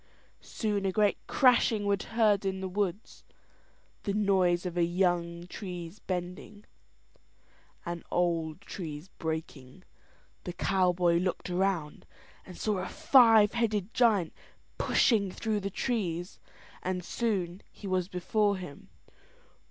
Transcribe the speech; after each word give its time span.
Soon 0.39 0.83
a 0.87 0.91
great 0.91 1.19
crashing 1.27 1.85
was 1.85 2.03
heard 2.05 2.43
in 2.43 2.59
the 2.59 2.67
woods, 2.67 3.23
the 4.01 4.15
noise 4.15 4.65
of 4.65 4.75
young 4.75 5.45
trees 5.45 5.99
bending, 5.99 6.65
and 7.85 8.03
old 8.09 8.61
trees 8.61 9.09
breaking. 9.19 9.83
The 10.43 10.53
cowboy 10.53 11.19
looked 11.19 11.51
around 11.51 12.07
and 12.47 12.57
saw 12.57 12.79
a 12.79 12.87
five 12.89 13.53
headed 13.53 13.93
giant 13.93 14.33
pushing 14.79 15.29
through 15.31 15.59
the 15.59 15.69
trees; 15.69 16.39
and 16.81 17.05
soon 17.05 17.61
he 17.71 17.85
was 17.85 18.07
before 18.07 18.57
him. 18.57 18.89